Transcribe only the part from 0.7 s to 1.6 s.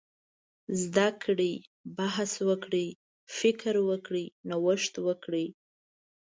زده کړي،